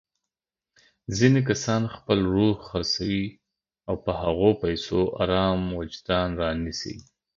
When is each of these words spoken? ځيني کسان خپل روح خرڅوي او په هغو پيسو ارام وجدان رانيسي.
ځيني 1.17 1.41
کسان 1.49 1.81
خپل 1.95 2.17
روح 2.35 2.55
خرڅوي 2.67 3.25
او 3.87 3.93
په 4.03 4.11
هغو 4.21 4.49
پيسو 4.63 4.99
ارام 5.21 5.59
وجدان 5.79 6.27
رانيسي. 6.41 6.95